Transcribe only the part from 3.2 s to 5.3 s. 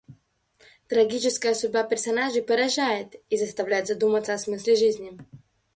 и заставляет задуматься о смысле жизни.